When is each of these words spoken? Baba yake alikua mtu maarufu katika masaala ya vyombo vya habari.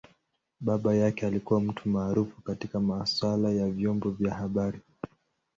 Baba 0.59 0.95
yake 0.95 1.25
alikua 1.25 1.59
mtu 1.61 1.89
maarufu 1.89 2.41
katika 2.41 2.79
masaala 2.79 3.49
ya 3.51 3.69
vyombo 3.71 4.09
vya 4.11 4.33
habari. 4.33 4.79